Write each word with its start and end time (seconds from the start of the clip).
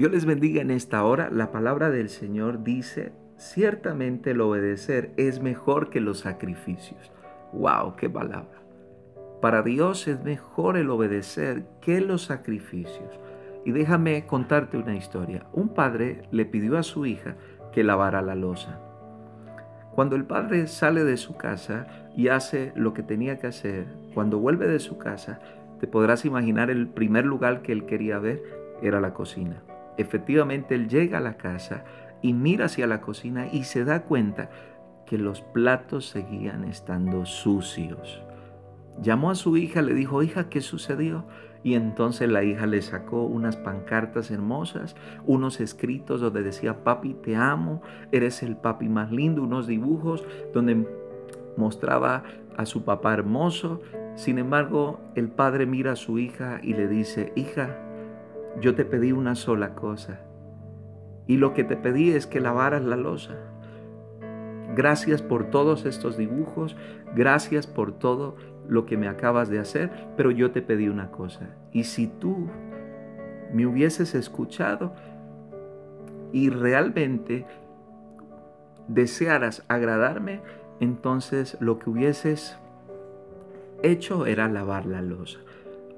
Dios 0.00 0.12
les 0.12 0.24
bendiga 0.24 0.62
en 0.62 0.70
esta 0.70 1.04
hora. 1.04 1.28
La 1.30 1.52
palabra 1.52 1.90
del 1.90 2.08
Señor 2.08 2.64
dice, 2.64 3.12
ciertamente 3.36 4.30
el 4.30 4.40
obedecer 4.40 5.12
es 5.18 5.42
mejor 5.42 5.90
que 5.90 6.00
los 6.00 6.20
sacrificios. 6.20 7.12
¡Wow! 7.52 7.96
¡Qué 7.96 8.08
palabra! 8.08 8.62
Para 9.42 9.60
Dios 9.60 10.08
es 10.08 10.24
mejor 10.24 10.78
el 10.78 10.88
obedecer 10.88 11.66
que 11.82 12.00
los 12.00 12.22
sacrificios. 12.22 13.20
Y 13.66 13.72
déjame 13.72 14.24
contarte 14.24 14.78
una 14.78 14.96
historia. 14.96 15.44
Un 15.52 15.74
padre 15.74 16.22
le 16.30 16.46
pidió 16.46 16.78
a 16.78 16.82
su 16.82 17.04
hija 17.04 17.36
que 17.70 17.84
lavara 17.84 18.22
la 18.22 18.34
losa. 18.34 18.80
Cuando 19.94 20.16
el 20.16 20.24
padre 20.24 20.66
sale 20.66 21.04
de 21.04 21.18
su 21.18 21.36
casa 21.36 22.08
y 22.16 22.28
hace 22.28 22.72
lo 22.74 22.94
que 22.94 23.02
tenía 23.02 23.38
que 23.38 23.48
hacer, 23.48 23.84
cuando 24.14 24.38
vuelve 24.38 24.66
de 24.66 24.78
su 24.78 24.96
casa, 24.96 25.40
te 25.78 25.86
podrás 25.86 26.24
imaginar 26.24 26.70
el 26.70 26.88
primer 26.88 27.26
lugar 27.26 27.60
que 27.60 27.72
él 27.72 27.84
quería 27.84 28.18
ver 28.18 28.42
era 28.80 28.98
la 28.98 29.12
cocina. 29.12 29.62
Efectivamente, 29.96 30.74
él 30.74 30.88
llega 30.88 31.18
a 31.18 31.22
la 31.22 31.36
casa 31.36 31.84
y 32.22 32.32
mira 32.32 32.66
hacia 32.66 32.86
la 32.86 33.00
cocina 33.00 33.48
y 33.52 33.64
se 33.64 33.84
da 33.84 34.02
cuenta 34.02 34.50
que 35.06 35.18
los 35.18 35.40
platos 35.40 36.08
seguían 36.08 36.64
estando 36.64 37.26
sucios. 37.26 38.22
Llamó 39.02 39.30
a 39.30 39.34
su 39.34 39.56
hija, 39.56 39.82
le 39.82 39.94
dijo, 39.94 40.22
hija, 40.22 40.48
¿qué 40.48 40.60
sucedió? 40.60 41.24
Y 41.62 41.74
entonces 41.74 42.28
la 42.28 42.42
hija 42.42 42.66
le 42.66 42.80
sacó 42.80 43.24
unas 43.24 43.56
pancartas 43.56 44.30
hermosas, 44.30 44.96
unos 45.26 45.60
escritos 45.60 46.20
donde 46.20 46.42
decía, 46.42 46.84
papi, 46.84 47.14
te 47.14 47.36
amo, 47.36 47.82
eres 48.12 48.42
el 48.42 48.56
papi 48.56 48.88
más 48.88 49.10
lindo, 49.10 49.42
unos 49.42 49.66
dibujos 49.66 50.24
donde 50.54 50.86
mostraba 51.56 52.22
a 52.56 52.66
su 52.66 52.84
papá 52.84 53.12
hermoso. 53.12 53.80
Sin 54.14 54.38
embargo, 54.38 55.00
el 55.14 55.28
padre 55.28 55.66
mira 55.66 55.92
a 55.92 55.96
su 55.96 56.18
hija 56.18 56.60
y 56.62 56.74
le 56.74 56.88
dice, 56.88 57.32
hija, 57.36 57.76
yo 58.60 58.74
te 58.74 58.84
pedí 58.84 59.12
una 59.12 59.34
sola 59.34 59.74
cosa. 59.74 60.20
Y 61.26 61.36
lo 61.36 61.54
que 61.54 61.64
te 61.64 61.76
pedí 61.76 62.10
es 62.10 62.26
que 62.26 62.40
lavaras 62.40 62.82
la 62.82 62.96
losa. 62.96 63.36
Gracias 64.74 65.22
por 65.22 65.50
todos 65.50 65.84
estos 65.84 66.16
dibujos, 66.16 66.76
gracias 67.14 67.66
por 67.66 67.92
todo 67.92 68.36
lo 68.68 68.86
que 68.86 68.96
me 68.96 69.08
acabas 69.08 69.48
de 69.48 69.58
hacer, 69.58 69.90
pero 70.16 70.30
yo 70.30 70.52
te 70.52 70.62
pedí 70.62 70.88
una 70.88 71.10
cosa. 71.10 71.48
Y 71.72 71.84
si 71.84 72.06
tú 72.06 72.48
me 73.52 73.66
hubieses 73.66 74.14
escuchado 74.14 74.94
y 76.32 76.50
realmente 76.50 77.46
desearas 78.86 79.64
agradarme, 79.68 80.40
entonces 80.78 81.56
lo 81.60 81.78
que 81.78 81.90
hubieses 81.90 82.56
hecho 83.82 84.26
era 84.26 84.48
lavar 84.48 84.86
la 84.86 85.02
losa. 85.02 85.40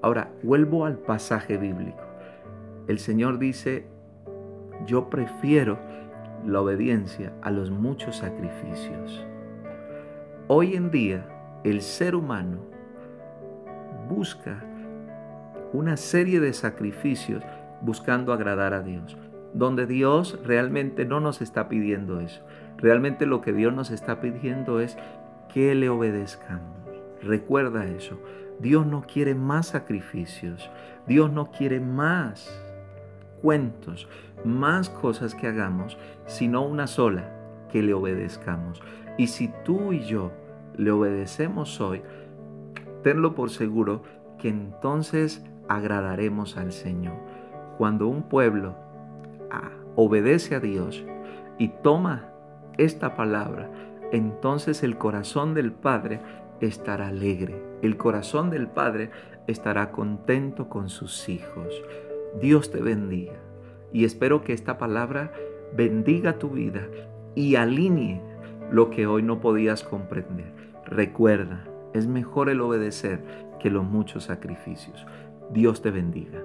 Ahora, 0.00 0.30
vuelvo 0.42 0.84
al 0.84 0.98
pasaje 0.98 1.56
bíblico. 1.56 2.11
El 2.88 2.98
Señor 2.98 3.38
dice, 3.38 3.86
yo 4.86 5.08
prefiero 5.08 5.78
la 6.44 6.60
obediencia 6.60 7.32
a 7.40 7.50
los 7.50 7.70
muchos 7.70 8.16
sacrificios. 8.16 9.24
Hoy 10.48 10.74
en 10.74 10.90
día, 10.90 11.24
el 11.62 11.80
ser 11.80 12.16
humano 12.16 12.58
busca 14.08 14.64
una 15.72 15.96
serie 15.96 16.40
de 16.40 16.52
sacrificios 16.52 17.44
buscando 17.80 18.32
agradar 18.32 18.74
a 18.74 18.82
Dios, 18.82 19.16
donde 19.54 19.86
Dios 19.86 20.38
realmente 20.44 21.04
no 21.04 21.20
nos 21.20 21.40
está 21.40 21.68
pidiendo 21.68 22.20
eso. 22.20 22.42
Realmente 22.78 23.26
lo 23.26 23.40
que 23.40 23.52
Dios 23.52 23.72
nos 23.72 23.90
está 23.92 24.20
pidiendo 24.20 24.80
es 24.80 24.98
que 25.52 25.74
le 25.76 25.88
obedezcamos. 25.88 26.82
Recuerda 27.22 27.86
eso. 27.86 28.18
Dios 28.58 28.86
no 28.86 29.02
quiere 29.02 29.34
más 29.34 29.68
sacrificios. 29.68 30.70
Dios 31.06 31.32
no 31.32 31.50
quiere 31.50 31.80
más 31.80 32.61
cuentos, 33.42 34.08
más 34.44 34.88
cosas 34.88 35.34
que 35.34 35.48
hagamos, 35.48 35.98
sino 36.26 36.64
una 36.64 36.86
sola, 36.86 37.28
que 37.70 37.82
le 37.82 37.92
obedezcamos. 37.92 38.80
Y 39.18 39.26
si 39.26 39.52
tú 39.64 39.92
y 39.92 40.00
yo 40.04 40.32
le 40.76 40.90
obedecemos 40.90 41.80
hoy, 41.80 42.02
tenlo 43.02 43.34
por 43.34 43.50
seguro 43.50 44.02
que 44.38 44.48
entonces 44.48 45.44
agradaremos 45.68 46.56
al 46.56 46.72
Señor. 46.72 47.16
Cuando 47.78 48.06
un 48.06 48.22
pueblo 48.22 48.76
ah, 49.50 49.70
obedece 49.96 50.54
a 50.54 50.60
Dios 50.60 51.04
y 51.58 51.68
toma 51.68 52.28
esta 52.78 53.16
palabra, 53.16 53.70
entonces 54.12 54.82
el 54.82 54.98
corazón 54.98 55.54
del 55.54 55.72
Padre 55.72 56.20
estará 56.60 57.08
alegre. 57.08 57.62
El 57.82 57.96
corazón 57.96 58.50
del 58.50 58.68
Padre 58.68 59.10
estará 59.46 59.90
contento 59.90 60.68
con 60.68 60.88
sus 60.88 61.28
hijos. 61.28 61.82
Dios 62.40 62.70
te 62.70 62.80
bendiga. 62.80 63.34
Y 63.92 64.04
espero 64.04 64.42
que 64.42 64.52
esta 64.52 64.78
palabra 64.78 65.32
bendiga 65.74 66.38
tu 66.38 66.50
vida 66.50 66.86
y 67.34 67.56
alinee 67.56 68.20
lo 68.70 68.90
que 68.90 69.06
hoy 69.06 69.22
no 69.22 69.40
podías 69.40 69.82
comprender. 69.82 70.52
Recuerda, 70.86 71.64
es 71.92 72.06
mejor 72.06 72.48
el 72.48 72.60
obedecer 72.60 73.22
que 73.60 73.70
los 73.70 73.84
muchos 73.84 74.24
sacrificios. 74.24 75.06
Dios 75.52 75.82
te 75.82 75.90
bendiga. 75.90 76.42